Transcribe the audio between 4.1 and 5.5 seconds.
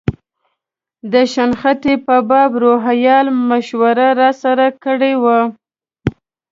راسره کړې وه.